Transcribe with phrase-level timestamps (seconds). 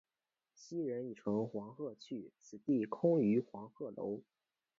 [0.55, 4.23] 昔人已乘黄鹤去，此地空余黄鹤楼。